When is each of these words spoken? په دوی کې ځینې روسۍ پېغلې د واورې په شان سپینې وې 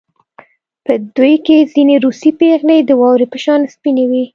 په 0.85 0.93
دوی 1.15 1.35
کې 1.45 1.67
ځینې 1.73 1.95
روسۍ 2.03 2.31
پېغلې 2.39 2.77
د 2.83 2.91
واورې 2.99 3.27
په 3.33 3.37
شان 3.43 3.59
سپینې 3.73 4.05
وې 4.09 4.23